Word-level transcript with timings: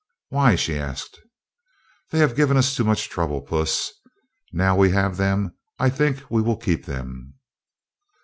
"Why?" 0.29 0.55
she 0.55 0.79
asked. 0.79 1.19
"They 2.09 2.17
have 2.17 2.35
given 2.35 2.57
us 2.57 2.73
too 2.75 2.83
much 2.83 3.07
trouble, 3.07 3.39
Puss. 3.39 3.91
Now 4.51 4.75
we 4.75 4.89
have 4.89 5.17
them, 5.17 5.53
I 5.77 5.91
think 5.91 6.23
we 6.27 6.41
will 6.41 6.57
keep 6.57 6.85
them." 6.87 7.35